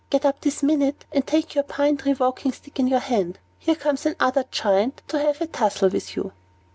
[0.09, 3.37] Get up this minute, and take your pine tree walking stick in your hand.
[3.59, 6.33] Here comes another Giant to have a tussle with you."